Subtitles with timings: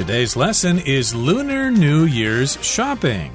[0.00, 3.32] Today's lesson is Lunar New Year's shopping.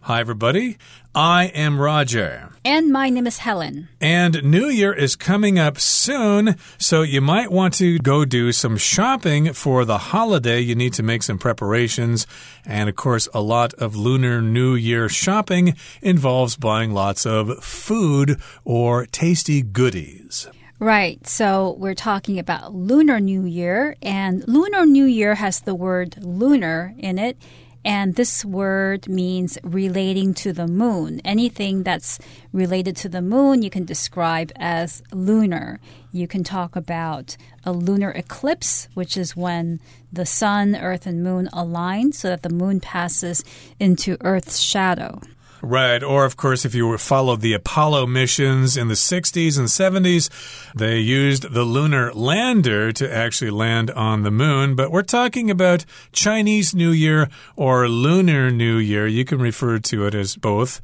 [0.00, 0.78] Hi, everybody.
[1.14, 2.48] I am Roger.
[2.64, 3.90] And my name is Helen.
[4.00, 8.78] And New Year is coming up soon, so you might want to go do some
[8.78, 10.60] shopping for the holiday.
[10.60, 12.26] You need to make some preparations.
[12.64, 18.40] And of course, a lot of Lunar New Year shopping involves buying lots of food
[18.64, 20.48] or tasty goodies.
[20.80, 21.26] Right.
[21.26, 26.94] So we're talking about Lunar New Year, and Lunar New Year has the word lunar
[26.96, 27.36] in it.
[27.84, 31.20] And this word means relating to the moon.
[31.22, 32.18] Anything that's
[32.50, 35.80] related to the moon, you can describe as lunar.
[36.12, 41.50] You can talk about a lunar eclipse, which is when the sun, earth, and moon
[41.52, 43.44] align so that the moon passes
[43.78, 45.20] into Earth's shadow.
[45.62, 46.02] Right.
[46.02, 50.30] Or, of course, if you followed the Apollo missions in the 60s and 70s,
[50.74, 54.74] they used the lunar lander to actually land on the moon.
[54.74, 59.06] But we're talking about Chinese New Year or Lunar New Year.
[59.06, 60.80] You can refer to it as both.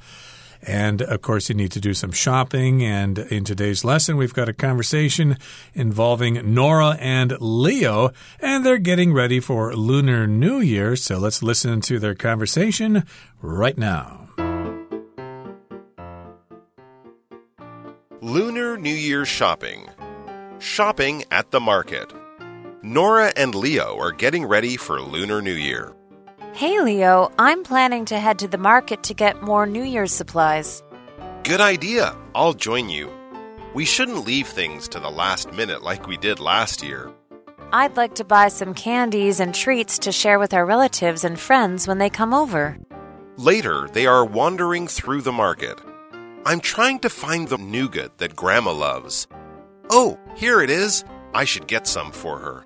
[0.62, 2.82] And of course, you need to do some shopping.
[2.82, 5.38] And in today's lesson, we've got a conversation
[5.74, 10.96] involving Nora and Leo, and they're getting ready for Lunar New Year.
[10.96, 13.04] So let's listen to their conversation
[13.40, 14.25] right now.
[18.22, 19.86] Lunar New Year shopping.
[20.58, 22.10] Shopping at the market.
[22.82, 25.94] Nora and Leo are getting ready for Lunar New Year.
[26.54, 30.82] Hey, Leo, I'm planning to head to the market to get more New Year's supplies.
[31.44, 32.16] Good idea.
[32.34, 33.10] I'll join you.
[33.74, 37.12] We shouldn't leave things to the last minute like we did last year.
[37.70, 41.86] I'd like to buy some candies and treats to share with our relatives and friends
[41.86, 42.78] when they come over.
[43.36, 45.78] Later, they are wandering through the market.
[46.46, 49.26] I'm trying to find the nougat that Grandma loves.
[49.90, 51.04] Oh, here it is.
[51.34, 52.64] I should get some for her.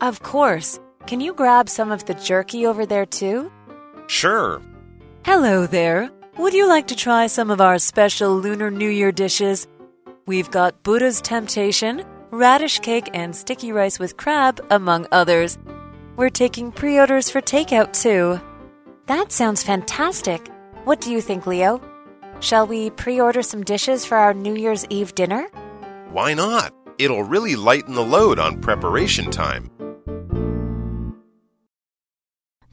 [0.00, 0.80] Of course.
[1.06, 3.52] Can you grab some of the jerky over there, too?
[4.06, 4.62] Sure.
[5.22, 6.10] Hello there.
[6.38, 9.66] Would you like to try some of our special Lunar New Year dishes?
[10.24, 15.58] We've got Buddha's Temptation, radish cake, and sticky rice with crab, among others.
[16.16, 18.40] We're taking pre orders for takeout, too.
[19.08, 20.48] That sounds fantastic.
[20.84, 21.82] What do you think, Leo?
[22.41, 25.47] Shall we pre order some dishes for our New Year's Eve dinner?
[26.13, 26.71] Why not?
[26.97, 29.69] It'll really lighten the load on preparation time.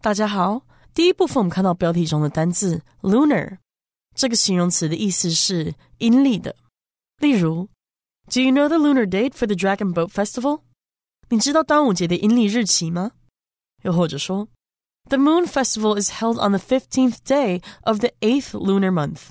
[0.00, 0.62] 大家好，
[0.92, 3.58] 第一部分我们看到标题中的单字 lunar
[4.14, 6.54] 这个形容词的意思是阴历的。
[7.18, 7.68] 例如，
[8.32, 10.62] Do you know the lunar date for the Dragon Boat Festival？
[11.28, 13.12] 你知道端午节的阴历日期吗？
[13.82, 14.48] 又或者说，
[15.08, 19.30] The Moon Festival is held on the fifteenth day of the eighth lunar month。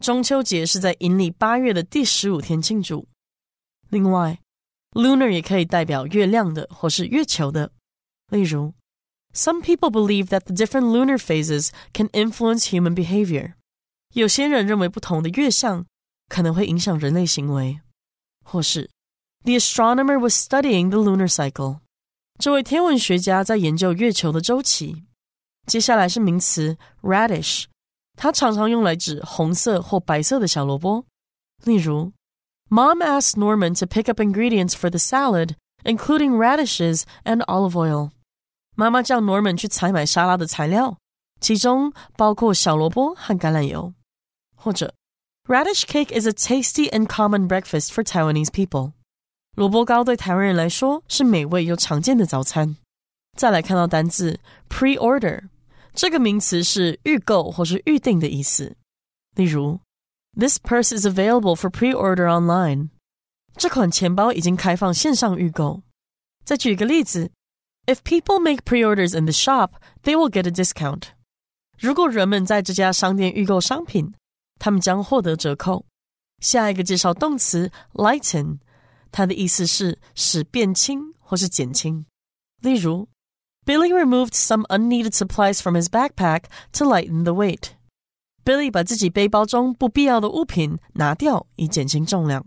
[0.00, 3.06] 中秋节是在阴历八月的第十五天庆祝。
[3.90, 4.40] 另外，
[4.92, 7.70] lunar 也可以代表月亮的或是月球的。
[8.30, 8.74] 例如，
[9.34, 13.54] Some people believe that the different lunar phases can influence human behavior。
[14.14, 15.86] 有些人认为不同的月相
[16.28, 17.80] 可能会影响人类行为。
[18.44, 18.90] 或是，
[19.44, 21.80] The astronomer was studying the lunar cycle。
[22.38, 25.04] 这位天文学家在研究月球的周期。
[25.66, 27.64] 接下来是名词 radish。
[28.16, 31.04] 它常常用来指红色或白色的小萝卜。
[31.64, 32.12] 例如，
[32.68, 38.10] Mom asked Norman to pick up ingredients for the salad, including radishes and olive oil。
[38.74, 40.96] 妈妈叫 Norman 去采买沙拉的材料，
[41.40, 43.92] 其中包括小萝卜和橄榄油。
[44.56, 44.94] 或者，
[45.46, 48.92] Radish cake is a tasty and common breakfast for Taiwanese people。
[49.56, 52.76] 萝卜糕对台湾人来说是美味又常见的早餐。
[53.36, 55.48] 再来看到单字 pre-order。
[55.97, 58.77] 这个名词是预购或是预定的意思。
[59.35, 59.79] 例如
[60.37, 62.89] ，This purse is available for pre-order online。
[63.55, 65.81] 这款钱包已经开放线上预购。
[66.45, 67.31] 再举一个例子
[67.87, 69.71] ，If people make pre-orders in the shop,
[70.03, 71.05] they will get a discount。
[71.79, 74.13] 如果人们在这家商店预购商品，
[74.59, 75.87] 他们将获得折扣。
[76.39, 78.59] 下一个介绍动词 lighten，
[79.11, 82.05] 它的意思是使变轻或是减轻。
[82.61, 83.09] 例如
[83.66, 87.70] Billy removed some unneeded supplies from his backpack to lighten the weight.
[88.44, 92.44] Billy 把自己背包中不必要的物品拿掉，以减轻重量。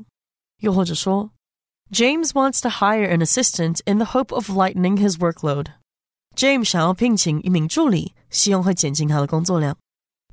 [0.60, 1.32] 又或者说，
[1.90, 5.68] James wants to hire an assistant in the hope of lightening his workload.
[6.36, 9.78] James 想要聘请一名助理，希望会减轻他的工作量。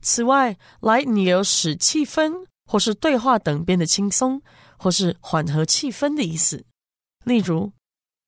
[0.01, 4.43] 此外，lighten 也有使气氛或是对话等变得轻松，
[4.77, 6.65] 或是缓和气氛的意思。
[7.25, 7.73] 例如，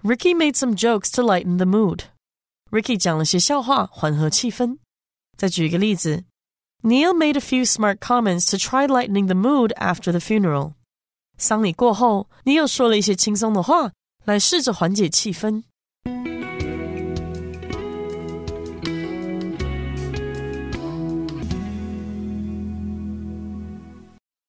[0.05, 2.03] Ricky made some jokes to lighten the mood.
[2.71, 4.77] Ricky 讲了些笑话，缓和气氛。
[5.38, 6.25] 再举一个例子
[6.83, 10.74] ，Neil made a few smart comments to try lightening the mood after the funeral。
[11.38, 13.94] 丧礼过后，Neil 说了一些轻松的话，
[14.25, 15.63] 来试着缓解气氛。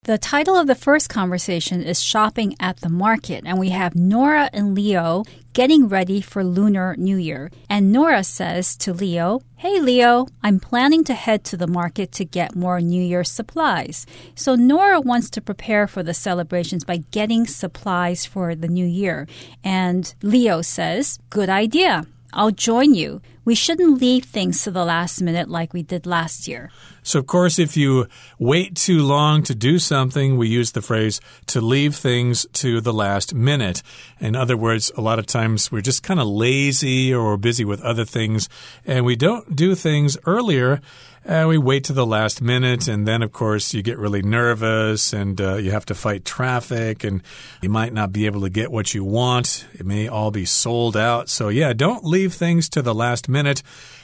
[0.05, 4.49] The title of the first conversation is Shopping at the Market, and we have Nora
[4.51, 7.51] and Leo getting ready for Lunar New Year.
[7.69, 12.25] And Nora says to Leo, Hey Leo, I'm planning to head to the market to
[12.25, 14.07] get more New Year supplies.
[14.33, 19.27] So Nora wants to prepare for the celebrations by getting supplies for the new year.
[19.63, 22.07] And Leo says, Good idea.
[22.33, 23.21] I'll join you.
[23.43, 26.69] We shouldn't leave things to the last minute like we did last year.
[27.03, 28.07] So, of course, if you
[28.37, 32.93] wait too long to do something, we use the phrase to leave things to the
[32.93, 33.81] last minute.
[34.19, 37.81] In other words, a lot of times we're just kind of lazy or busy with
[37.81, 38.47] other things
[38.85, 40.79] and we don't do things earlier.
[41.27, 45.39] We wait to the last minute, and then, of course, you get really nervous and
[45.39, 47.21] uh, you have to fight traffic, and
[47.61, 49.65] you might not be able to get what you want.
[49.73, 51.29] It may all be sold out.
[51.29, 53.61] So, yeah, don't leave things to the last minute.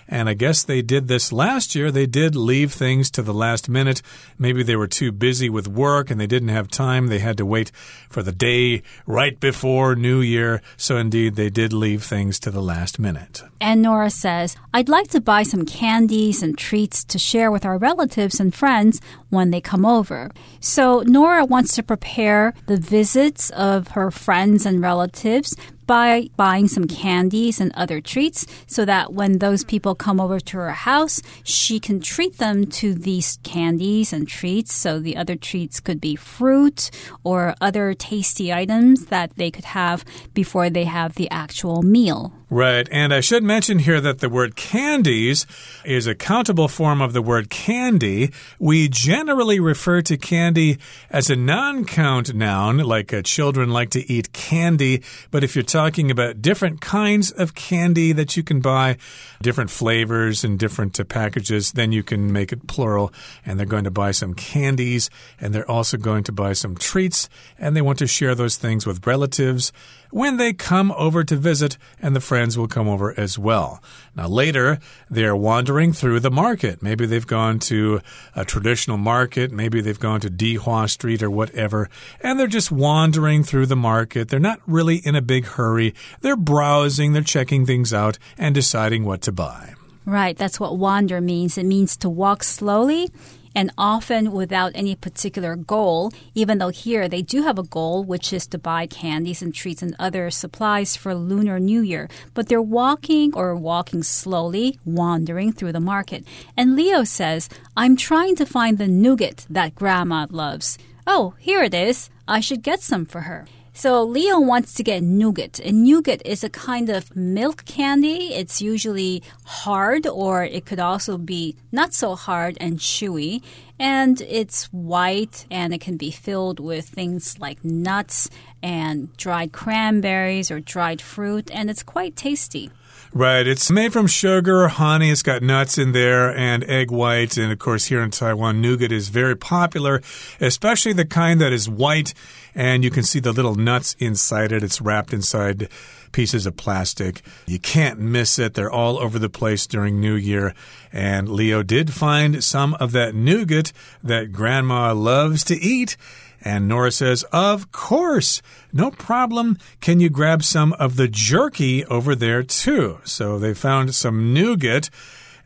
[0.08, 1.92] And I guess they did this last year.
[1.92, 4.02] They did leave things to the last minute.
[4.38, 7.08] Maybe they were too busy with work and they didn't have time.
[7.08, 7.72] They had to wait
[8.10, 10.62] for the day right before New Year.
[10.78, 13.44] So indeed, they did leave things to the last minute.
[13.60, 17.78] And Nora says, I'd like to buy some candies and treats to share with our
[17.78, 20.32] relatives and friends when they come over.
[20.60, 25.56] So Nora wants to prepare the visits of her friends and relatives
[25.88, 30.58] by buying some candies and other treats so that when those people come over to
[30.58, 34.74] her house, she can treat them to these candies and treats.
[34.74, 36.92] So the other treats could be fruit
[37.24, 40.04] or other tasty items that they could have
[40.34, 42.34] before they have the actual meal.
[42.50, 42.88] Right.
[42.94, 45.46] And I should mention here that the word candies
[45.84, 48.32] is a countable form of the word candy.
[48.58, 50.78] We generally refer to candy
[51.10, 55.04] as a non count noun, like uh, children like to eat candy.
[55.30, 58.96] But if you're talking about different kinds of candy that you can buy,
[59.42, 63.12] different flavors and different uh, packages, then you can make it plural.
[63.46, 67.28] And they're going to buy some candies and they're also going to buy some treats
[67.60, 69.74] and they want to share those things with relatives
[70.12, 73.82] when they come over to visit, and the friends will come over as well.
[74.16, 76.82] Now, later, they are wandering through the market.
[76.82, 78.02] Maybe they've gone to
[78.36, 81.90] a traditional market, maybe they've gone to Dihua Street or whatever,
[82.22, 84.30] and they're just wandering through the market.
[84.30, 85.94] They're not really in a big hurry.
[86.22, 89.74] They're browsing, they're checking things out, and deciding what to buy.
[90.06, 91.58] Right, that's what wander means.
[91.58, 93.12] It means to walk slowly
[93.58, 98.32] and often without any particular goal, even though here they do have a goal, which
[98.32, 102.08] is to buy candies and treats and other supplies for Lunar New Year.
[102.36, 106.24] But they're walking or walking slowly, wandering through the market.
[106.56, 110.78] And Leo says, I'm trying to find the nougat that Grandma loves.
[111.08, 112.12] Oh, here it is.
[112.28, 113.48] I should get some for her.
[113.78, 115.60] So Leo wants to get nougat.
[115.60, 118.34] And nougat is a kind of milk candy.
[118.34, 123.44] It's usually hard or it could also be not so hard and chewy.
[123.78, 128.32] And it's white and it can be filled with things like nuts
[128.64, 131.52] and dried cranberries or dried fruit.
[131.54, 132.72] And it's quite tasty.
[133.14, 133.48] Right.
[133.48, 135.10] It's made from sugar, honey.
[135.10, 137.38] It's got nuts in there and egg whites.
[137.38, 140.02] And of course, here in Taiwan, nougat is very popular,
[140.40, 142.14] especially the kind that is white
[142.54, 144.64] and you can see the little nuts inside it.
[144.64, 145.70] It's wrapped inside
[146.12, 147.22] pieces of plastic.
[147.46, 148.56] You can't miss it.
[148.56, 150.56] They're all over the place during New Year.
[150.92, 153.72] And Leo did find some of that nougat
[154.04, 155.98] that Grandma loves to eat.
[156.42, 158.42] And Nora says, Of course,
[158.72, 159.58] no problem.
[159.82, 163.00] Can you grab some of the jerky over there too?
[163.04, 164.90] So they found some nougat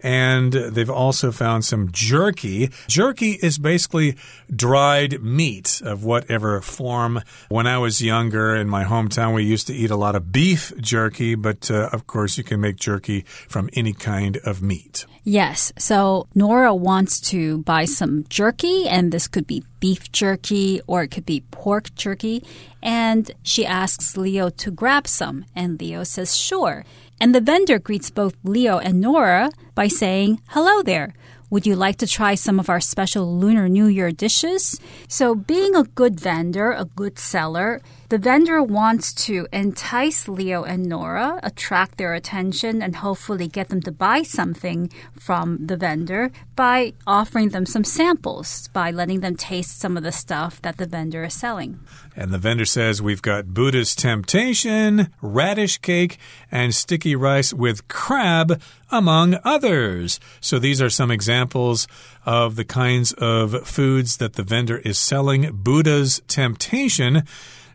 [0.04, 2.70] and they've also found some jerky.
[2.88, 4.16] Jerky is basically
[4.54, 7.22] dried meat of whatever form.
[7.50, 10.74] When I was younger in my hometown, we used to eat a lot of beef
[10.80, 15.06] jerky, but uh, of course, you can make jerky from any kind of meat.
[15.24, 15.72] Yes.
[15.78, 21.10] So Nora wants to buy some jerky, and this could be beef jerky or it
[21.10, 22.44] could be pork jerky.
[22.82, 26.86] And she asks Leo to grab some, and Leo says, sure.
[27.22, 31.14] And the vendor greets both Leo and Nora by saying, Hello there.
[31.52, 34.80] Would you like to try some of our special Lunar New Year dishes?
[35.08, 37.80] So, being a good vendor, a good seller,
[38.12, 43.82] the vendor wants to entice Leo and Nora, attract their attention, and hopefully get them
[43.84, 49.80] to buy something from the vendor by offering them some samples, by letting them taste
[49.80, 51.80] some of the stuff that the vendor is selling.
[52.14, 56.18] And the vendor says we've got Buddha's temptation, radish cake,
[56.52, 60.20] and sticky rice with crab, among others.
[60.42, 61.88] So these are some examples
[62.26, 65.50] of the kinds of foods that the vendor is selling.
[65.54, 67.24] Buddha's temptation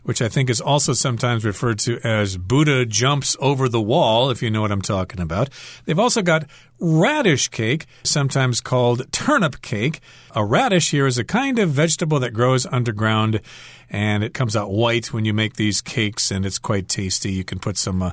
[0.07, 4.41] which I think is also sometimes referred to as Buddha jumps over the wall, if
[4.41, 5.49] you know what I'm talking about.
[5.83, 6.45] They've also got
[6.79, 9.99] radish cake, sometimes called turnip cake.
[10.33, 13.41] A radish here is a kind of vegetable that grows underground
[13.89, 17.33] and it comes out white when you make these cakes and it's quite tasty.
[17.33, 18.11] You can put some uh,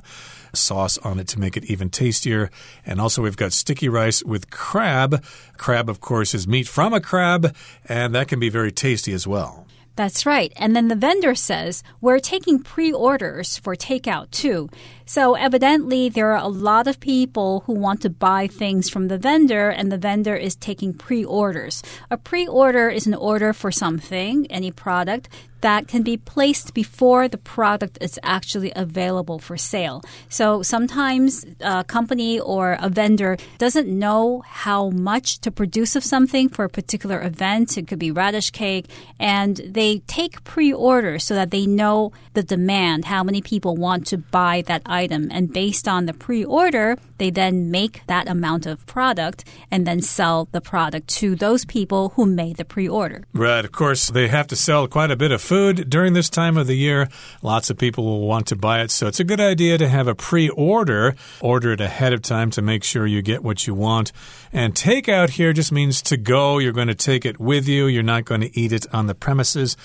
[0.52, 2.50] sauce on it to make it even tastier.
[2.84, 5.24] And also, we've got sticky rice with crab.
[5.58, 9.28] Crab, of course, is meat from a crab, and that can be very tasty as
[9.28, 9.63] well.
[9.96, 10.52] That's right.
[10.56, 14.68] And then the vendor says, we're taking pre orders for takeout too.
[15.06, 19.18] So evidently, there are a lot of people who want to buy things from the
[19.18, 21.82] vendor, and the vendor is taking pre orders.
[22.10, 25.28] A pre order is an order for something, any product,
[25.64, 30.02] that can be placed before the product is actually available for sale.
[30.28, 36.50] So sometimes a company or a vendor doesn't know how much to produce of something
[36.50, 37.78] for a particular event.
[37.78, 42.42] It could be radish cake, and they take pre orders so that they know the
[42.42, 45.28] demand, how many people want to buy that item.
[45.30, 50.00] And based on the pre order, they then make that amount of product and then
[50.00, 53.24] sell the product to those people who made the pre order.
[53.32, 53.64] Right.
[53.64, 56.66] Of course, they have to sell quite a bit of food during this time of
[56.66, 57.08] the year.
[57.42, 58.90] Lots of people will want to buy it.
[58.90, 62.50] So it's a good idea to have a pre order, order it ahead of time
[62.50, 64.12] to make sure you get what you want.
[64.52, 66.58] And takeout here just means to go.
[66.58, 69.14] You're going to take it with you, you're not going to eat it on the
[69.14, 69.76] premises.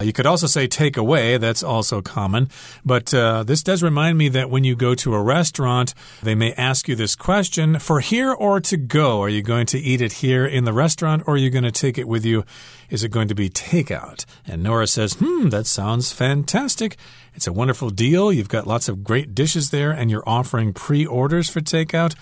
[0.00, 1.36] You could also say take away.
[1.38, 2.48] That's also common.
[2.84, 6.52] But uh, this does remind me that when you go to a restaurant, they may
[6.54, 9.22] ask you this question for here or to go.
[9.22, 11.72] Are you going to eat it here in the restaurant or are you going to
[11.72, 12.44] take it with you?
[12.90, 14.24] Is it going to be takeout?
[14.46, 16.96] And Nora says, hmm, that sounds fantastic.
[17.34, 18.32] It's a wonderful deal.
[18.32, 22.14] You've got lots of great dishes there and you're offering pre orders for takeout.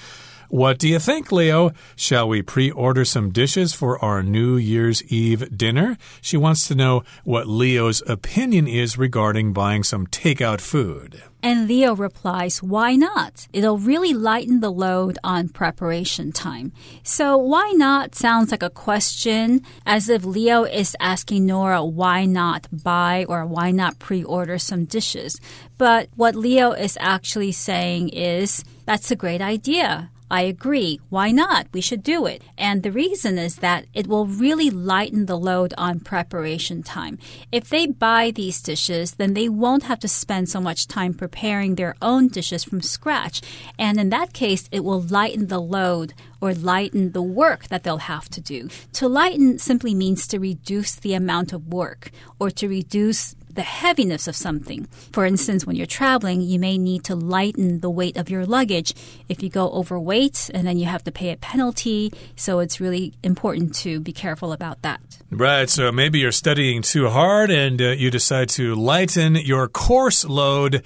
[0.52, 1.71] What do you think, Leo?
[1.97, 5.97] Shall we pre order some dishes for our New Year's Eve dinner?
[6.21, 11.23] She wants to know what Leo's opinion is regarding buying some takeout food.
[11.42, 13.49] And Leo replies, Why not?
[13.54, 16.73] It'll really lighten the load on preparation time.
[17.02, 22.68] So, why not sounds like a question, as if Leo is asking Nora why not
[22.71, 25.40] buy or why not pre order some dishes.
[25.78, 30.11] But what Leo is actually saying is, That's a great idea.
[30.32, 30.98] I agree.
[31.10, 31.66] Why not?
[31.74, 32.42] We should do it.
[32.56, 37.18] And the reason is that it will really lighten the load on preparation time.
[37.52, 41.74] If they buy these dishes, then they won't have to spend so much time preparing
[41.74, 43.42] their own dishes from scratch.
[43.78, 47.98] And in that case, it will lighten the load or lighten the work that they'll
[47.98, 48.70] have to do.
[48.94, 52.10] To lighten simply means to reduce the amount of work
[52.40, 54.87] or to reduce the heaviness of something.
[55.12, 58.94] For instance, when you're traveling, you may need to lighten the weight of your luggage
[59.28, 62.12] if you go overweight and then you have to pay a penalty.
[62.37, 65.00] So it's really important to be careful about that.
[65.30, 65.68] Right.
[65.68, 70.82] So maybe you're studying too hard and uh, you decide to lighten your course load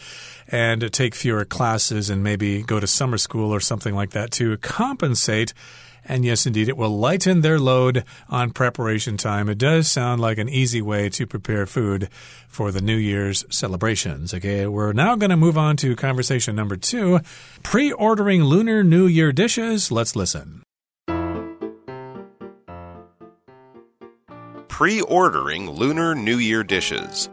[0.48, 4.56] and take fewer classes and maybe go to summer school or something like that to
[4.58, 5.52] compensate
[6.08, 9.48] and yes, indeed, it will lighten their load on preparation time.
[9.48, 12.08] It does sound like an easy way to prepare food
[12.48, 14.32] for the New Year's celebrations.
[14.32, 17.20] Okay, we're now going to move on to conversation number two
[17.62, 19.90] pre ordering Lunar New Year dishes.
[19.90, 20.62] Let's listen.
[24.68, 27.30] Pre ordering Lunar New Year dishes.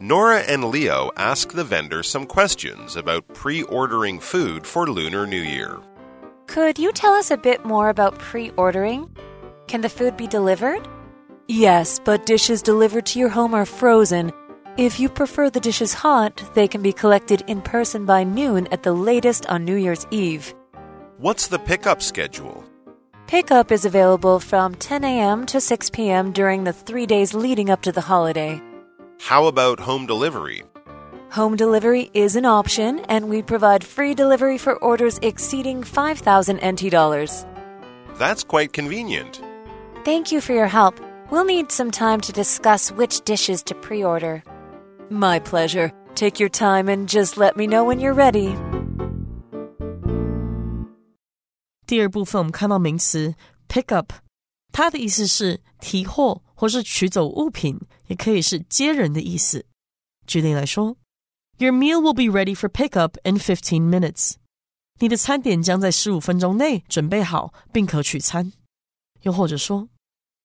[0.00, 5.40] Nora and Leo ask the vendor some questions about pre ordering food for Lunar New
[5.40, 5.80] Year.
[6.46, 9.10] Could you tell us a bit more about pre ordering?
[9.66, 10.86] Can the food be delivered?
[11.48, 14.32] Yes, but dishes delivered to your home are frozen.
[14.76, 18.82] If you prefer the dishes hot, they can be collected in person by noon at
[18.82, 20.54] the latest on New Year's Eve.
[21.18, 22.64] What's the pickup schedule?
[23.26, 25.46] Pickup is available from 10 a.m.
[25.46, 26.32] to 6 p.m.
[26.32, 28.60] during the three days leading up to the holiday.
[29.20, 30.64] How about home delivery?
[31.33, 36.89] Home delivery is an option, and we provide free delivery for orders exceeding 5,000 NT
[36.89, 37.45] dollars.
[38.17, 39.39] That's quite convenient.
[40.03, 40.99] Thank you for your help.
[41.29, 44.43] We'll need some time to discuss which dishes to pre order.
[45.09, 45.91] My pleasure.
[46.15, 48.55] Take your time and just let me know when you're ready.
[51.85, 53.35] 第二部分我们看到名词
[53.67, 54.11] pick up，
[54.71, 59.65] 它的意思是提货或是取走物品，也可以是接人的意思。
[60.25, 60.97] 举例来说。
[61.57, 64.35] Your meal will be ready for pickup in fifteen minutes.
[64.99, 68.51] 你的餐点将在十五分钟内准备好，并可取餐。
[69.21, 69.89] 又或者说，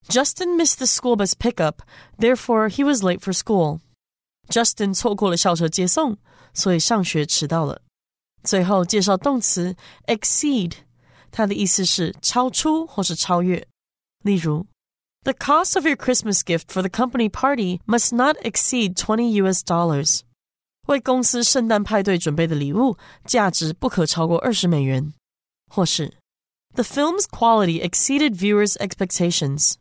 [0.09, 1.79] Justin missed the school bus pickup,
[2.19, 3.81] therefore he was late for school.
[4.49, 6.19] Justin 错过了校车接送，
[6.53, 7.81] 所以上学迟到了。
[8.43, 9.75] 最后介绍动词
[10.07, 10.73] exceed，
[11.31, 13.67] 它的意思是超出或是超越。
[14.23, 14.67] 例如
[15.23, 19.63] The cost of your Christmas gift for the company party must not exceed 20 US
[19.65, 20.21] dollars.
[20.90, 25.14] 为公司圣诞派对准备的礼物价值不可超过二十美元，
[25.68, 26.18] 或是
[26.74, 29.76] The film's quality exceeded viewers' expectations.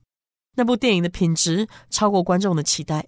[0.57, 3.07] 那部电影的品质超过观众的期待。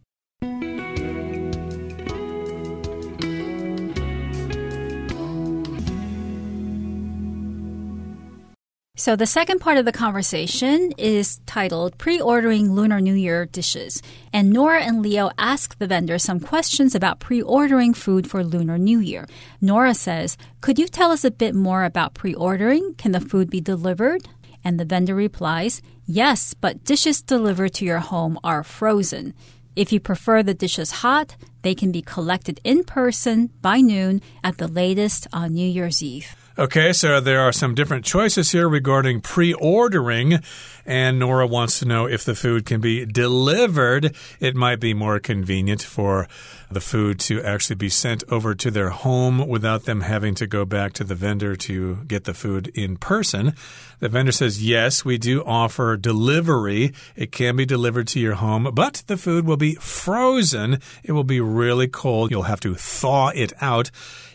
[9.01, 14.03] So the second part of the conversation is titled Pre-ordering Lunar New Year dishes.
[14.31, 18.99] And Nora and Leo ask the vendor some questions about pre-ordering food for Lunar New
[18.99, 19.27] Year.
[19.59, 22.93] Nora says, "Could you tell us a bit more about pre-ordering?
[22.99, 24.29] Can the food be delivered?"
[24.63, 29.33] And the vendor replies, "Yes, but dishes delivered to your home are frozen."
[29.75, 34.59] If you prefer the dishes hot, they can be collected in person by noon at
[34.59, 36.37] the latest on New Year's Eve.
[36.61, 40.41] Okay, so there are some different choices here regarding pre ordering.
[40.87, 44.15] And Nora wants to know if the food can be delivered.
[44.41, 46.29] It might be more convenient for
[46.71, 50.65] the food to actually be sent over to their home without them having to go
[50.65, 53.55] back to the vendor to get the food in person.
[53.99, 56.93] The vendor says, Yes, we do offer delivery.
[57.17, 60.81] It can be delivered to your home, but the food will be frozen.
[61.03, 62.31] It will be really cold.
[62.31, 63.91] You'll have to thaw it out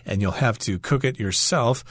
[0.06, 1.84] and you'll have to cook it yourself.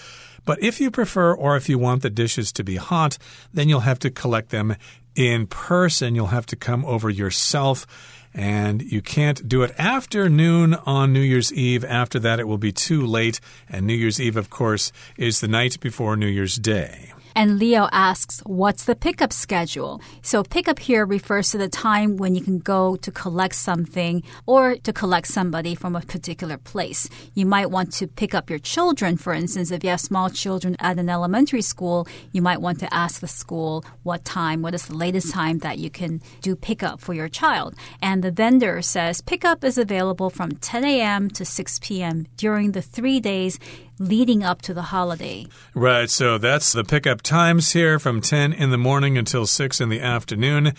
[0.44, 3.18] But if you prefer or if you want the dishes to be hot,
[3.52, 4.76] then you'll have to collect them
[5.14, 6.14] in person.
[6.14, 7.86] You'll have to come over yourself.
[8.34, 11.84] And you can't do it after noon on New Year's Eve.
[11.84, 13.40] After that, it will be too late.
[13.68, 17.12] And New Year's Eve, of course, is the night before New Year's Day.
[17.36, 20.00] And Leo asks, What's the pickup schedule?
[20.22, 24.76] So, pickup here refers to the time when you can go to collect something or
[24.76, 27.08] to collect somebody from a particular place.
[27.34, 30.76] You might want to pick up your children, for instance, if you have small children
[30.78, 34.86] at an elementary school, you might want to ask the school what time, what is
[34.86, 37.74] the latest time that you can do pickup for your child.
[38.00, 41.30] And the vendor says pickup is available from 10 a.m.
[41.30, 42.26] to 6 p.m.
[42.36, 43.58] during the three days
[43.98, 45.46] leading up to the holiday.
[45.74, 49.88] Right, so that's the pickup times here from 10 in the morning until 6 in
[49.88, 50.74] the afternoon.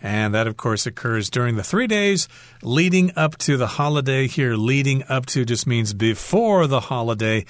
[0.00, 2.28] And that, of course, occurs during the three days
[2.62, 4.28] leading up to the holiday.
[4.28, 7.44] Here, leading up to just means before the holiday.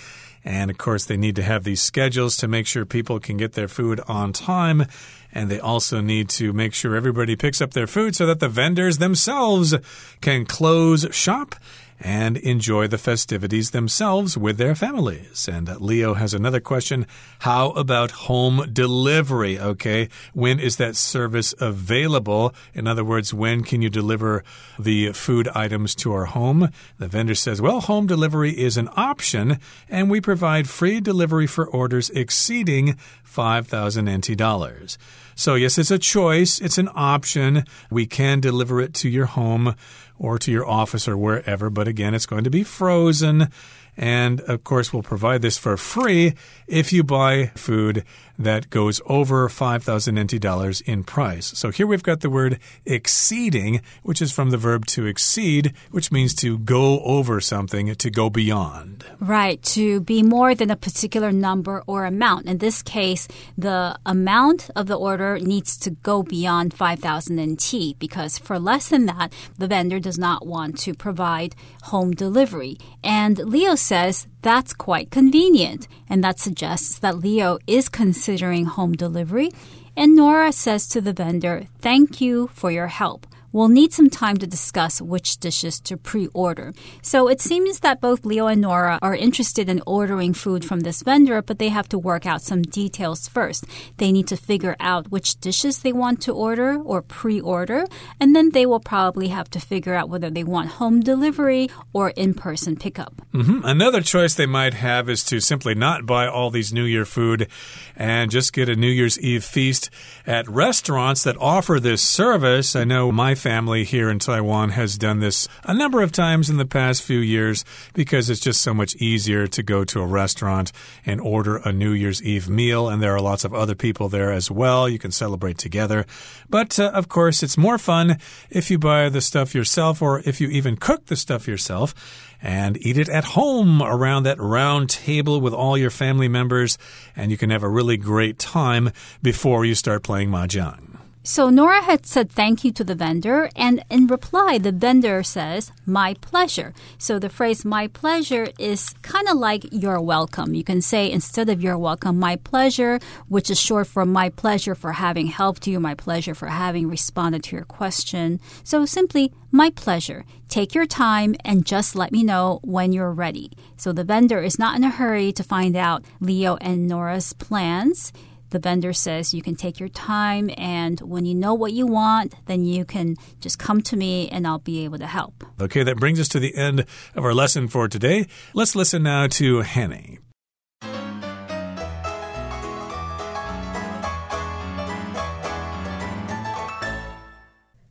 [0.44, 3.52] And of course, they need to have these schedules to make sure people can get
[3.52, 4.86] their food on time.
[5.34, 8.48] And they also need to make sure everybody picks up their food so that the
[8.48, 9.74] vendors themselves
[10.22, 11.54] can close shop
[12.00, 15.48] and enjoy the festivities themselves with their families.
[15.48, 17.06] And Leo has another question.
[17.40, 19.58] How about home delivery?
[19.58, 20.08] Okay.
[20.32, 22.54] When is that service available?
[22.74, 24.44] In other words, when can you deliver
[24.78, 26.70] the food items to our home?
[26.98, 29.58] The vendor says, well, home delivery is an option
[29.88, 34.98] and we provide free delivery for orders exceeding 5,000 NT dollars.
[35.38, 37.62] So, yes, it's a choice, it's an option.
[37.92, 39.76] We can deliver it to your home
[40.18, 43.48] or to your office or wherever, but again, it's going to be frozen.
[43.96, 46.34] And of course, we'll provide this for free
[46.66, 48.04] if you buy food
[48.38, 51.46] that goes over 5,000 NT dollars in price.
[51.58, 56.12] So here we've got the word exceeding, which is from the verb to exceed, which
[56.12, 59.04] means to go over something, to go beyond.
[59.18, 62.46] Right, to be more than a particular number or amount.
[62.46, 68.38] In this case, the amount of the order needs to go beyond 5,000 NT because
[68.38, 72.76] for less than that, the vendor does not want to provide home delivery.
[73.02, 79.50] And Leo says that's quite convenient, and that suggests that Leo is considering home delivery.
[79.96, 83.26] And Nora says to the vendor, Thank you for your help.
[83.58, 86.72] We'll need some time to discuss which dishes to pre order.
[87.02, 91.02] So it seems that both Leo and Nora are interested in ordering food from this
[91.02, 93.64] vendor, but they have to work out some details first.
[93.96, 97.86] They need to figure out which dishes they want to order or pre order,
[98.20, 102.10] and then they will probably have to figure out whether they want home delivery or
[102.10, 103.14] in person pickup.
[103.32, 103.60] Mm -hmm.
[103.64, 107.48] Another choice they might have is to simply not buy all these New Year food
[107.96, 109.90] and just get a New Year's Eve feast
[110.26, 112.80] at restaurants that offer this service.
[112.80, 116.58] I know my family here in Taiwan has done this a number of times in
[116.58, 120.70] the past few years because it's just so much easier to go to a restaurant
[121.06, 122.90] and order a New Year's Eve meal.
[122.90, 124.86] And there are lots of other people there as well.
[124.86, 126.04] You can celebrate together.
[126.50, 128.18] But uh, of course, it's more fun
[128.50, 131.94] if you buy the stuff yourself or if you even cook the stuff yourself
[132.42, 136.76] and eat it at home around that round table with all your family members.
[137.16, 138.90] And you can have a really great time
[139.22, 140.87] before you start playing mahjong.
[141.30, 145.70] So Nora had said thank you to the vendor, and in reply, the vendor says,
[145.84, 146.72] My pleasure.
[146.96, 150.54] So the phrase my pleasure is kind of like you're welcome.
[150.54, 154.74] You can say instead of you're welcome, my pleasure, which is short for my pleasure
[154.74, 158.40] for having helped you, my pleasure for having responded to your question.
[158.64, 160.24] So simply, my pleasure.
[160.48, 163.52] Take your time and just let me know when you're ready.
[163.76, 168.14] So the vendor is not in a hurry to find out Leo and Nora's plans
[168.50, 172.34] the vendor says you can take your time and when you know what you want,
[172.46, 175.44] then you can just come to me and I'll be able to help.
[175.60, 176.80] Okay, that brings us to the end
[177.14, 178.26] of our lesson for today.
[178.54, 180.18] Let's listen now to Hanny.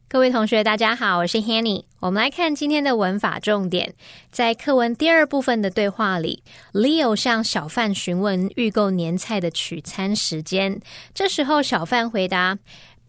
[0.10, 1.84] 各位同学，大家好，我是 Hanny。
[2.00, 3.94] 我们来看今天的文法重点，
[4.32, 10.80] 在课文第二部分的对话里，Leo 向小贩询问预购年菜的取餐时间。
[11.14, 12.58] 这时候，小贩回答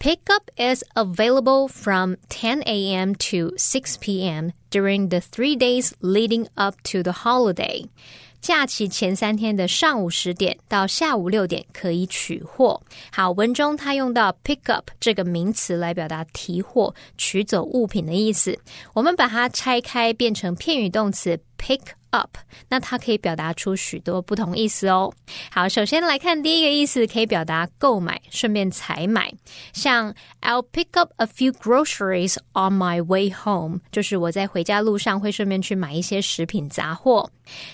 [0.00, 3.12] ：“Pickup is available from 10 a.m.
[3.12, 4.50] to 6 p.m.
[4.72, 7.86] during the three days leading up to the holiday。”
[8.40, 12.80] 假期前三天的上午十点到下午六点可以取货。
[13.12, 18.58] 好，文中它用到 pick up 这个名词来表达提货、取走物品的意思。
[18.94, 21.80] 我们把它拆开变成片语动词 pick。
[22.10, 22.36] up，
[22.68, 25.12] 那它可以表达出许多不同意思哦。
[25.50, 29.32] 好，首先来看第一个意思，可以表达购买，顺便采买。
[29.72, 37.30] 像 I'll pick up a few groceries on my way home，就是我在回家路上会顺便去买一些食品杂货。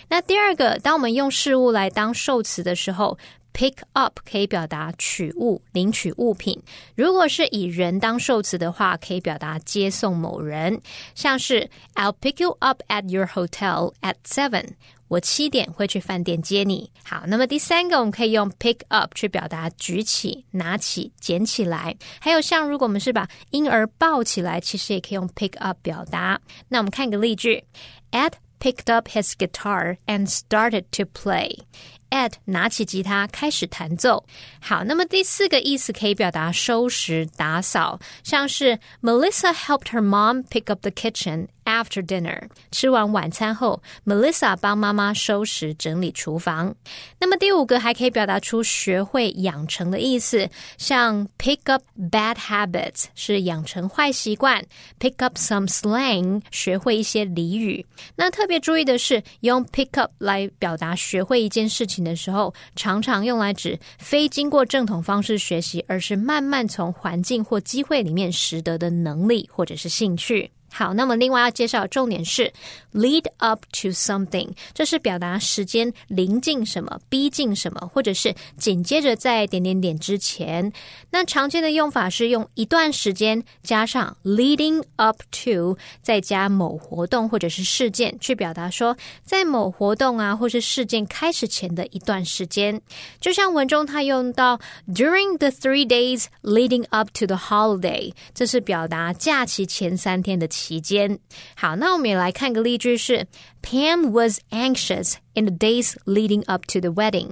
[0.08, 3.18] 那第二个，当我们用事物来当受词的时候。
[3.54, 6.60] Pick up 可以表达取物、领取物品。
[6.96, 10.80] 如果是以人当受词的话，可以表达接送某人，
[11.14, 14.70] 像是 I'll pick you up at your hotel at seven。
[15.06, 16.90] 我七点会去饭店接你。
[17.04, 21.96] 好，那么第三个我们可以用 pick up 去表达举起、拿起、捡起来。
[22.18, 26.40] 还有像如果我们是把婴儿抱起来，其实也可以用 pick up 表达。
[26.68, 27.62] 那我们看一个例句
[28.10, 31.60] ：Ed picked up his guitar and started to play。
[32.09, 34.25] Ed 拿起吉他开始弹奏。
[34.59, 42.49] 好，那么第四个意思可以表达收拾、打扫，像是 Melissa helped her mom pick up the kitchen after dinner。
[42.71, 46.75] 吃完晚餐后，Melissa 帮妈妈收拾整理厨房。
[47.19, 54.65] 那么第五个还可以表达出学会、养成的意思，像 pick up bad habits 是养成坏习惯，
[54.99, 57.85] pick up some slang 学会一些俚语。
[58.15, 61.99] 那特别注意的是，用 pick up 来表达学会一件事情。
[62.04, 70.50] 的时候，常常用来指非经过正统方式学习，而是慢慢从环境或机会里面拾得的能力或者是兴趣。
[70.76, 72.52] 好，那么另外要介绍重点是
[72.92, 80.72] lead up to something，这是表达时间临近什么、逼近什么，或者是紧接着在点点点之前。
[81.12, 92.80] 那常见的用法是用一段时间加上 leading up to，再加某活动或者是事件，去表达说在某活动啊或是事件开始前的一段时间。
[93.20, 94.58] 就像文中他用到
[94.88, 100.48] during the three days leading up to the holiday，这是表达假期前三天的。
[100.63, 101.19] 间，
[101.55, 103.27] 好，那我们也来看个例句是：
[103.61, 107.31] Pam was anxious in the days leading up to the wedding.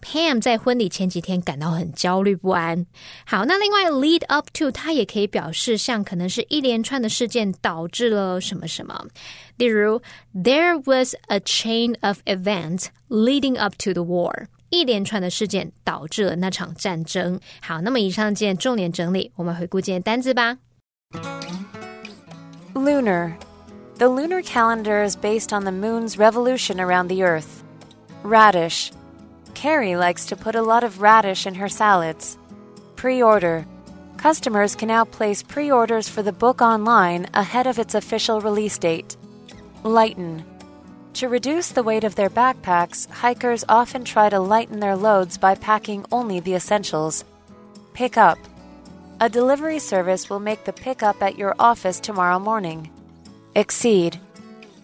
[0.00, 2.84] Pam 在婚礼前几天感到很焦虑不安。
[3.24, 9.06] 好，那另外 lead up to 它也可以表示像可能是一连串的事件导致了什么什么。
[9.56, 10.02] 例如，
[10.34, 14.48] There was a chain of events leading up to the war。
[14.68, 17.40] 一连串的事件导致了那场战争。
[17.62, 20.58] 好，那么以上件重点整理，我们回顾今天单字吧。
[22.75, 23.37] Lunar.
[23.95, 27.63] The lunar calendar is based on the moon's revolution around the Earth.
[28.21, 28.91] Radish.
[29.55, 32.37] Carrie likes to put a lot of radish in her salads.
[32.95, 33.65] Pre order.
[34.17, 38.77] Customers can now place pre orders for the book online ahead of its official release
[38.77, 39.17] date.
[39.83, 40.45] Lighten.
[41.13, 45.55] To reduce the weight of their backpacks, hikers often try to lighten their loads by
[45.55, 47.25] packing only the essentials.
[47.93, 48.37] Pick up.
[49.21, 52.89] A delivery service will make the pickup at your office tomorrow morning.
[53.53, 54.19] Exceed.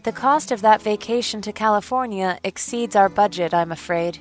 [0.03, 4.19] The cost of that vacation to California exceeds our budget, I'm afraid.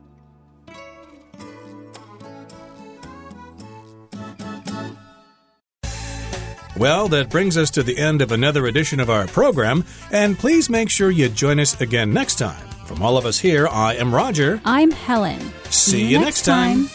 [6.77, 10.69] Well, that brings us to the end of another edition of our program, and please
[10.69, 12.69] make sure you join us again next time.
[12.87, 14.61] From all of us here, I am Roger.
[14.65, 15.39] I'm Helen.
[15.67, 16.87] See, See you, next time.
[16.87, 16.91] time.